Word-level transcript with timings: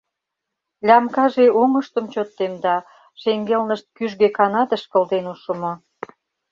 Лямкаже 0.87 1.45
оҥыштым 1.61 2.05
чот 2.13 2.29
темда, 2.37 2.75
шеҥгелнышт 3.21 3.85
кӱжгӧ 3.97 4.27
канатыш 4.37 4.83
кылден 4.91 5.25
ушымо. 5.33 5.73